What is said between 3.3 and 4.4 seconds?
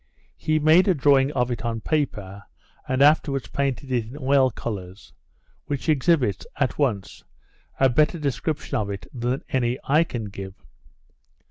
painted it in